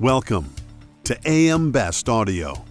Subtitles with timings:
[0.00, 0.54] Welcome
[1.02, 2.64] to AM Best Audio.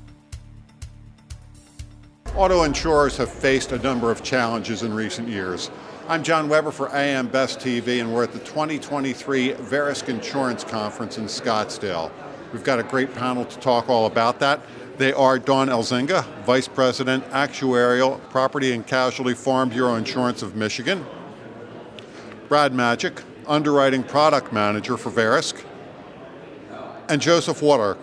[2.38, 5.70] Auto insurers have faced a number of challenges in recent years.
[6.08, 11.18] I'm John Weber for AM Best TV, and we're at the 2023 Verisk Insurance Conference
[11.18, 12.12] in Scottsdale.
[12.54, 14.62] We've got a great panel to talk all about that.
[14.98, 21.06] They are Don Elzinga, Vice President, Actuarial, Property and Casualty Farm Bureau Insurance of Michigan.
[22.48, 25.66] Brad Magic, Underwriting Product Manager for Verisk.
[27.10, 28.00] And Joseph Waterk,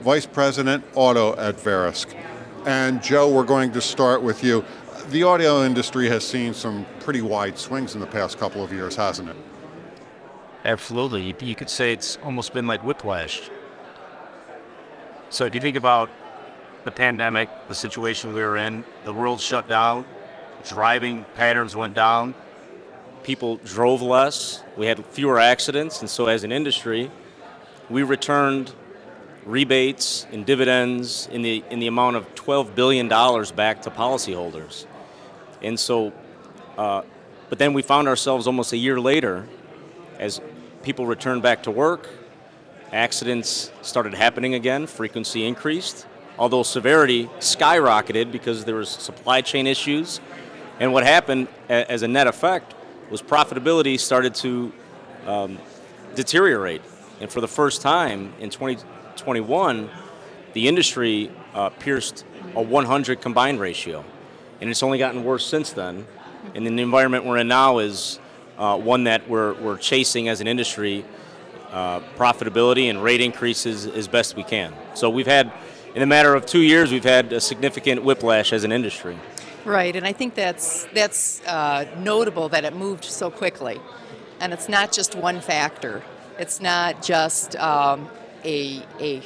[0.00, 2.16] Vice President, Auto at Verisk.
[2.64, 4.64] And Joe, we're going to start with you.
[5.10, 8.96] The auto industry has seen some pretty wide swings in the past couple of years,
[8.96, 9.36] hasn't it?
[10.64, 11.34] Absolutely.
[11.38, 13.50] You could say it's almost been like whiplash.
[15.28, 16.08] So if you think about
[16.84, 20.06] the pandemic, the situation we were in, the world shut down,
[20.66, 22.34] driving patterns went down,
[23.22, 27.10] people drove less, we had fewer accidents, and so as an industry,
[27.88, 28.72] we returned
[29.44, 34.86] rebates and dividends in the in the amount of 12 billion dollars back to policyholders.
[35.62, 36.12] And so,
[36.76, 37.02] uh,
[37.48, 39.46] but then we found ourselves almost a year later,
[40.18, 40.40] as
[40.82, 42.08] people returned back to work,
[42.92, 46.06] accidents started happening again, frequency increased,
[46.38, 50.20] although severity skyrocketed because there was supply chain issues.
[50.78, 52.74] And what happened as a net effect
[53.10, 54.72] was profitability started to
[55.26, 55.58] um,
[56.14, 56.82] deteriorate.
[57.20, 59.90] And for the first time in 2021,
[60.52, 64.04] the industry uh, pierced a 100 combined ratio.
[64.60, 66.06] And it's only gotten worse since then.
[66.54, 68.18] And the environment we're in now is
[68.58, 71.04] uh, one that we're, we're chasing as an industry
[71.70, 74.72] uh, profitability and rate increases as best we can.
[74.94, 75.52] So we've had,
[75.94, 79.18] in a matter of two years, we've had a significant whiplash as an industry.
[79.64, 83.80] Right, and I think that's that's uh, notable that it moved so quickly,
[84.38, 86.04] and it's not just one factor.
[86.38, 88.08] It's not just um,
[88.44, 89.22] a a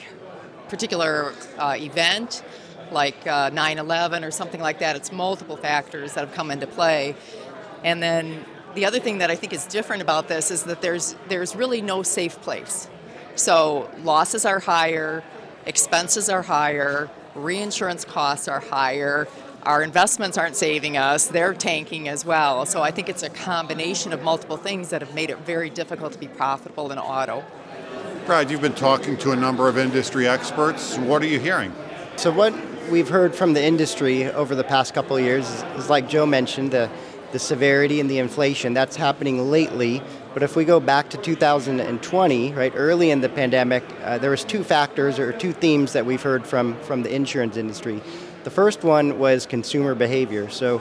[0.68, 2.42] particular uh, event
[2.92, 4.96] like uh, 9/11 or something like that.
[4.96, 7.16] It's multiple factors that have come into play,
[7.84, 8.44] and then
[8.74, 11.82] the other thing that I think is different about this is that there's there's really
[11.82, 12.88] no safe place.
[13.34, 15.24] So losses are higher,
[15.66, 19.28] expenses are higher, reinsurance costs are higher,
[19.62, 22.64] our investments aren't saving us, they're tanking as well.
[22.66, 26.12] So I think it's a combination of multiple things that have made it very difficult
[26.12, 27.44] to be profitable in auto.
[28.26, 30.96] Brad, you've been talking to a number of industry experts.
[30.98, 31.74] What are you hearing?
[32.16, 32.54] So, what
[32.90, 36.26] we've heard from the industry over the past couple of years is, is like Joe
[36.26, 36.90] mentioned, the,
[37.32, 38.74] the severity and the inflation.
[38.74, 40.02] That's happening lately.
[40.32, 44.44] But if we go back to 2020, right, early in the pandemic, uh, there was
[44.44, 48.00] two factors or two themes that we've heard from, from the insurance industry.
[48.44, 50.48] The first one was consumer behavior.
[50.48, 50.80] So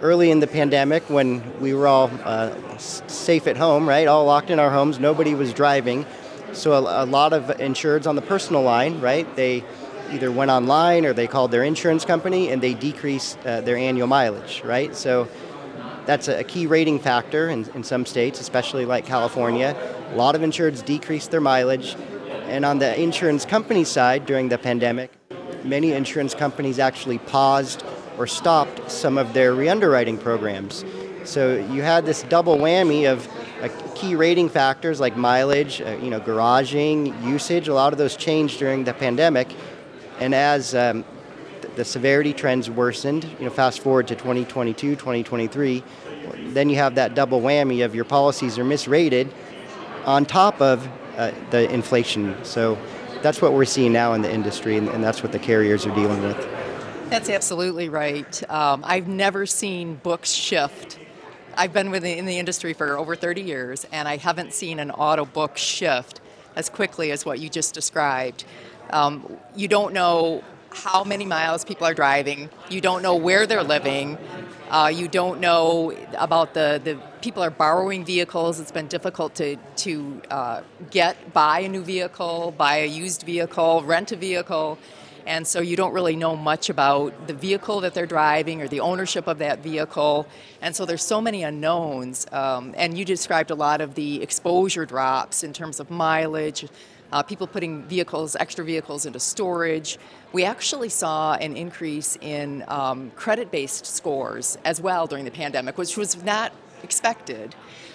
[0.00, 4.50] early in the pandemic, when we were all uh, safe at home, right, all locked
[4.50, 6.06] in our homes, nobody was driving.
[6.52, 9.62] So a, a lot of insureds on the personal line, right, they
[10.10, 14.06] either went online or they called their insurance company and they decreased uh, their annual
[14.06, 14.94] mileage, right?
[14.94, 15.28] So
[16.06, 19.76] that's a, key rating factor in, in some states, especially like California.
[20.12, 21.96] A lot of insureds decreased their mileage.
[22.46, 25.12] And on the insurance company side during the pandemic,
[25.66, 27.84] many insurance companies actually paused
[28.18, 30.84] or stopped some of their re-underwriting programs.
[31.24, 33.28] So you had this double whammy of
[33.60, 37.68] uh, key rating factors like mileage, uh, you know, garaging, usage.
[37.68, 39.48] A lot of those changed during the pandemic,
[40.20, 41.04] and as um,
[41.62, 45.82] th- the severity trends worsened, you know, fast forward to 2022, 2023,
[46.48, 49.32] then you have that double whammy of your policies are misrated,
[50.04, 52.36] on top of uh, the inflation.
[52.44, 52.78] So
[53.22, 55.94] that's what we're seeing now in the industry, and, and that's what the carriers are
[55.94, 56.36] dealing with.
[57.10, 58.50] That's absolutely right.
[58.50, 60.98] Um, I've never seen books shift.
[61.56, 65.24] I've been in the industry for over 30 years, and I haven't seen an auto
[65.24, 66.20] book shift
[66.56, 68.44] as quickly as what you just described.
[68.90, 72.50] Um, you don't know how many miles people are driving.
[72.68, 74.18] You don't know where they're living.
[74.70, 78.60] Uh, you don't know about the, the people are borrowing vehicles.
[78.60, 80.60] It's been difficult to, to uh,
[80.92, 84.78] get, buy a new vehicle, buy a used vehicle, rent a vehicle.
[85.26, 88.78] And so you don't really know much about the vehicle that they're driving or the
[88.78, 90.28] ownership of that vehicle.
[90.62, 92.28] And so there's so many unknowns.
[92.30, 96.68] Um, and you described a lot of the exposure drops in terms of mileage,
[97.10, 99.98] uh, people putting vehicles, extra vehicles into storage.
[100.32, 105.76] We actually saw an increase in um, credit based scores as well during the pandemic,
[105.76, 106.52] which was not
[106.82, 107.54] expected.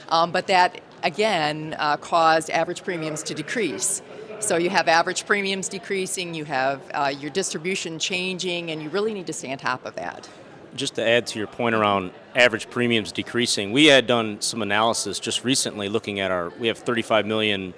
[0.10, 4.01] Um, but that, again, uh, caused average premiums to decrease.
[4.42, 9.13] So you have average premiums decreasing, you have uh, your distribution changing, and you really
[9.13, 10.28] need to stay on top of that.
[10.74, 15.19] Just to add to your point around average premiums decreasing, we had done some analysis
[15.19, 17.74] just recently looking at our, we have 35 million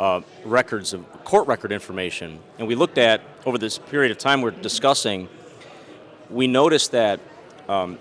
[0.00, 4.42] uh, records of court record information, and we looked at over this period of time
[4.42, 5.28] we're discussing,
[6.30, 7.20] we noticed that
[7.68, 7.98] um,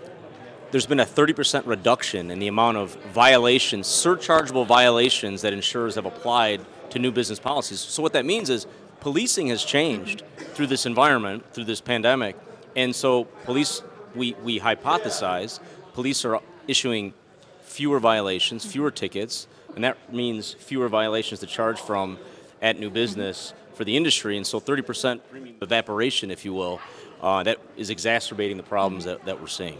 [0.71, 6.05] there's been a 30% reduction in the amount of violations, surchargeable violations that insurers have
[6.05, 7.79] applied to new business policies.
[7.79, 8.67] So what that means is
[8.99, 10.23] policing has changed
[10.53, 12.35] through this environment, through this pandemic,
[12.75, 13.81] and so police,
[14.15, 15.59] we, we hypothesize,
[15.93, 17.13] police are issuing
[17.61, 22.17] fewer violations, fewer tickets, and that means fewer violations to charge from
[22.61, 24.37] at new business for the industry.
[24.37, 25.21] And so 30%
[25.61, 26.79] evaporation, if you will,
[27.21, 29.77] uh, that is exacerbating the problems that, that we're seeing.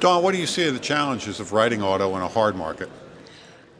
[0.00, 2.88] Dawn, what do you see are the challenges of writing auto in a hard market?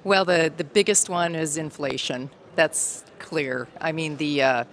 [0.02, 2.30] Well, the, the biggest one is inflation.
[2.56, 3.68] That's clear.
[3.80, 4.64] I mean, the, uh,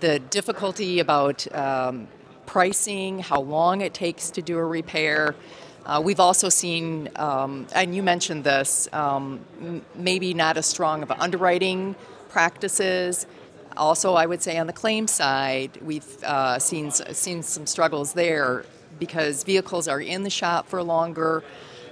[0.00, 2.08] the difficulty about um,
[2.46, 5.34] pricing, how long it takes to do a repair,
[5.84, 11.02] uh, we've also seen, um, and you mentioned this, um, m- maybe not as strong
[11.02, 11.94] of underwriting
[12.30, 13.26] practices.
[13.76, 18.64] Also, I would say on the claim side, we've uh, seen seen some struggles there
[18.98, 21.44] because vehicles are in the shop for longer.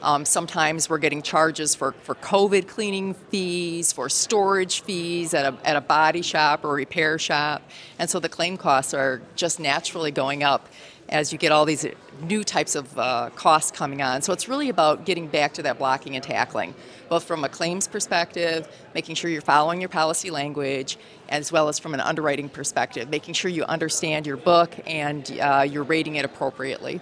[0.03, 5.67] Um, sometimes we're getting charges for, for COVID cleaning fees, for storage fees at a,
[5.67, 7.63] at a body shop or repair shop.
[7.99, 10.69] And so the claim costs are just naturally going up
[11.09, 11.87] as you get all these
[12.23, 14.23] new types of uh, costs coming on.
[14.23, 16.75] So it's really about getting back to that blocking and tackling,
[17.09, 20.99] both from a claims perspective, making sure you're following your policy language,
[21.29, 25.67] as well as from an underwriting perspective, making sure you understand your book and uh,
[25.69, 27.01] you're rating it appropriately.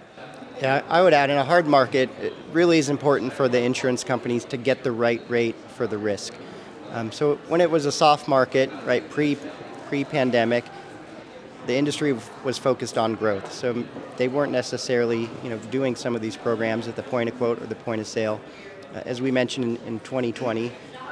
[0.61, 4.05] Yeah, I would add in a hard market, it really is important for the insurance
[4.05, 6.33] companies to get the right rate for the risk.
[6.91, 9.37] Um, so when it was a soft market, right, pre
[9.87, 10.63] pre pandemic,
[11.67, 13.51] the industry was focused on growth.
[13.51, 13.83] So
[14.17, 17.61] they weren't necessarily, you know, doing some of these programs at the point of quote
[17.61, 18.39] or the point of sale.
[18.93, 20.71] Uh, as we mentioned in, in 2020,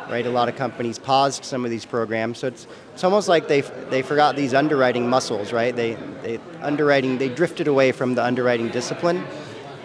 [0.09, 2.39] right, a lot of companies paused some of these programs.
[2.39, 5.75] So it's it's almost like they they forgot these underwriting muscles, right?
[5.75, 9.23] They they underwriting they drifted away from the underwriting discipline.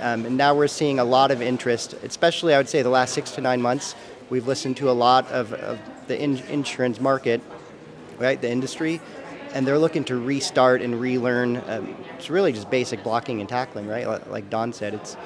[0.01, 3.15] Um, and now we're seeing a lot of interest, especially I would say the last
[3.15, 3.97] six to nine months.
[4.31, 7.41] We've listened to a lot of, of the in, insurance market,
[8.19, 9.01] right, the industry,
[9.53, 11.63] and they're looking to restart and relearn.
[11.69, 14.07] Um, it's really just basic blocking and tackling, right?
[14.31, 15.17] Like Don said, it's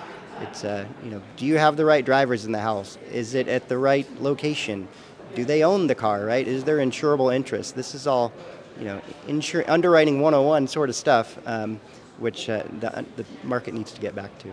[0.40, 2.98] it's uh, you know, do you have the right drivers in the house?
[3.10, 4.88] Is it at the right location?
[5.34, 6.46] Do they own the car, right?
[6.46, 7.74] Is there insurable interest?
[7.74, 8.32] This is all,
[8.78, 11.80] you know, insur- underwriting 101 sort of stuff, um,
[12.18, 14.52] which uh, the, the market needs to get back to.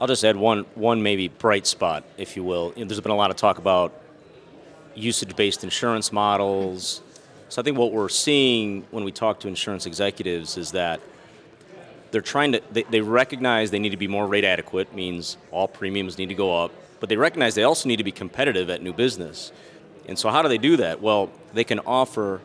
[0.00, 2.72] I'll just add one one maybe bright spot, if you will.
[2.76, 3.94] You know, there's been a lot of talk about
[4.94, 7.02] usage-based insurance models,
[7.48, 11.00] so I think what we're seeing when we talk to insurance executives is that
[12.10, 15.68] they're trying to, they, they recognize they need to be more rate adequate, means all
[15.68, 18.82] premiums need to go up, but they recognize they also need to be competitive at
[18.82, 19.52] new business.
[20.08, 21.02] And so how do they do that?
[21.02, 22.40] Well, they can offer,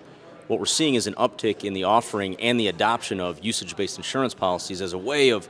[0.48, 4.33] what we're seeing is an uptick in the offering and the adoption of usage-based insurance
[4.33, 5.48] policies as a way of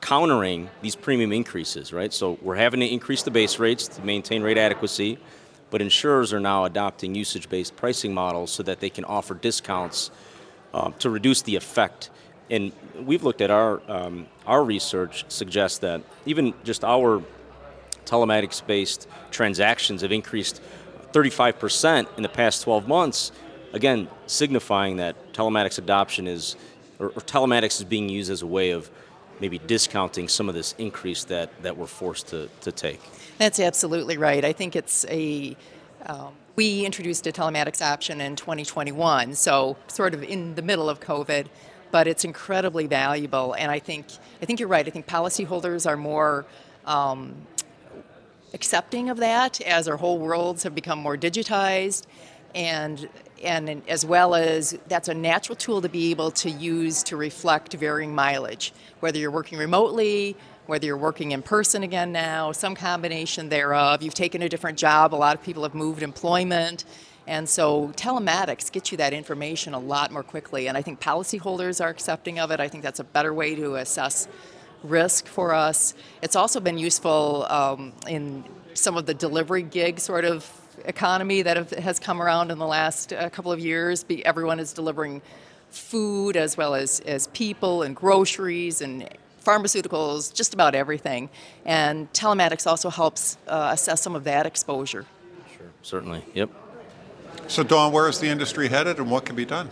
[0.00, 2.12] countering these premium increases, right?
[2.12, 5.18] So we're having to increase the base rates to maintain rate adequacy
[5.70, 10.10] but insurers are now adopting usage based pricing models so that they can offer discounts
[10.72, 12.10] um, to reduce the effect.
[12.50, 17.22] And we've looked at our, um, our research suggests that even just our
[18.04, 20.62] telematics based transactions have increased
[21.12, 23.32] 35% in the past 12 months,
[23.72, 26.56] again, signifying that telematics adoption is,
[26.98, 28.90] or, or telematics is being used as a way of
[29.40, 33.00] maybe discounting some of this increase that, that we're forced to, to take.
[33.38, 34.44] That's absolutely right.
[34.44, 35.56] I think it's a.
[36.06, 41.00] Um, we introduced a telematics option in 2021, so sort of in the middle of
[41.00, 41.48] COVID,
[41.90, 43.52] but it's incredibly valuable.
[43.54, 44.06] And I think
[44.40, 44.86] I think you're right.
[44.86, 46.46] I think policyholders are more
[46.86, 47.34] um,
[48.54, 52.06] accepting of that as our whole worlds have become more digitized,
[52.54, 53.06] and
[53.44, 57.74] and as well as that's a natural tool to be able to use to reflect
[57.74, 63.48] varying mileage, whether you're working remotely whether you're working in person again now, some combination
[63.48, 64.02] thereof.
[64.02, 66.84] You've taken a different job, a lot of people have moved employment.
[67.28, 70.68] And so telematics gets you that information a lot more quickly.
[70.68, 72.60] And I think policyholders are accepting of it.
[72.60, 74.28] I think that's a better way to assess
[74.84, 75.94] risk for us.
[76.22, 78.44] It's also been useful um, in
[78.74, 80.48] some of the delivery gig sort of
[80.84, 84.04] economy that have, has come around in the last uh, couple of years.
[84.04, 85.22] Be, everyone is delivering
[85.70, 89.08] food as well as, as people and groceries and
[89.46, 91.30] pharmaceuticals, just about everything.
[91.64, 95.06] And telematics also helps uh, assess some of that exposure.
[95.56, 96.24] Sure, certainly.
[96.34, 96.50] Yep.
[97.48, 99.70] So, Dawn, where is the industry headed and what can be done?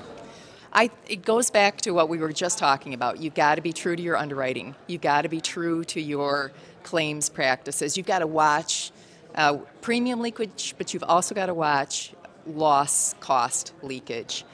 [0.73, 3.21] I, it goes back to what we were just talking about.
[3.21, 4.75] You've got to be true to your underwriting.
[4.87, 6.53] You've got to be true to your
[6.83, 7.97] claims practices.
[7.97, 8.93] You've got to watch
[9.35, 12.13] uh, premium leakage, but you've also got to watch
[12.47, 14.45] loss cost leakage.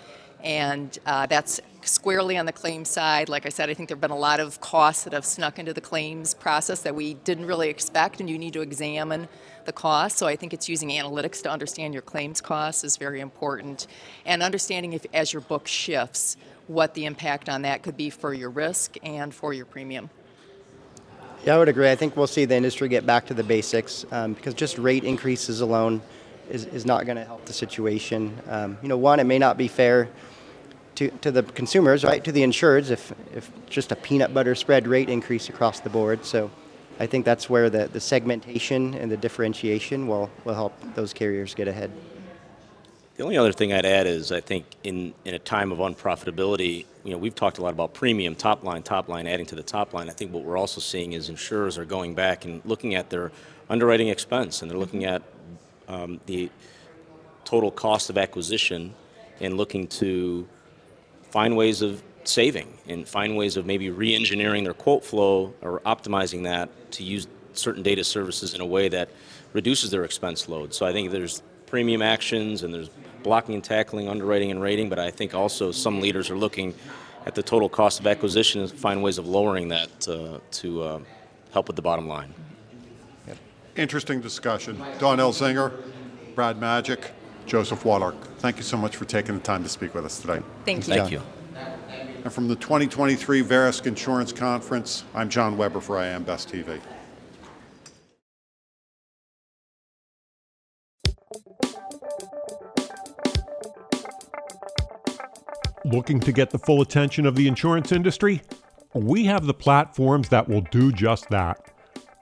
[0.43, 3.29] And uh, that's squarely on the claims side.
[3.29, 5.59] Like I said, I think there have been a lot of costs that have snuck
[5.59, 9.29] into the claims process that we didn't really expect, and you need to examine
[9.65, 10.19] the costs.
[10.19, 13.87] So I think it's using analytics to understand your claims costs is very important,
[14.25, 18.33] and understanding if as your book shifts, what the impact on that could be for
[18.33, 20.09] your risk and for your premium.
[21.45, 21.91] Yeah, I would agree.
[21.91, 25.05] I think we'll see the industry get back to the basics um, because just rate
[25.05, 26.03] increases alone
[26.51, 28.37] is, is not going to help the situation.
[28.49, 30.09] Um, you know, one, it may not be fair
[30.97, 34.87] to, to the consumers, right, to the insureds, if, if just a peanut butter spread
[34.87, 36.25] rate increase across the board.
[36.25, 36.51] So
[36.99, 41.55] I think that's where the, the segmentation and the differentiation will, will help those carriers
[41.55, 41.91] get ahead.
[43.17, 46.87] The only other thing I'd add is I think in, in a time of unprofitability,
[47.05, 49.63] you know, we've talked a lot about premium, top line, top line, adding to the
[49.63, 50.09] top line.
[50.09, 53.31] I think what we're also seeing is insurers are going back and looking at their
[53.69, 55.23] underwriting expense and they're looking at
[55.91, 56.51] um, the
[57.45, 58.95] total cost of acquisition
[59.41, 60.47] and looking to
[61.31, 66.45] find ways of saving and find ways of maybe re-engineering their quote flow or optimizing
[66.45, 69.09] that to use certain data services in a way that
[69.53, 70.73] reduces their expense load.
[70.73, 72.91] So I think there's premium actions and there's
[73.23, 76.75] blocking and tackling, underwriting and rating, but I think also some leaders are looking
[77.27, 81.01] at the total cost of acquisition and find ways of lowering that uh, to uh,
[81.53, 82.33] help with the bottom line.
[83.71, 83.79] Yep.
[83.79, 84.83] Interesting discussion.
[84.99, 85.73] Dawn Elzinga,
[86.35, 87.13] Brad Magic,
[87.47, 88.17] Joseph Wallark.
[88.39, 90.41] Thank you so much for taking the time to speak with us today.
[90.65, 90.95] Thank you.
[90.95, 91.23] Thank you.
[92.25, 96.81] And from the 2023 Verisk Insurance Conference, I'm John Weber for I AM Best TV.
[105.87, 108.43] Looking to get the full attention of the insurance industry?
[108.95, 111.73] We have the platforms that will do just that.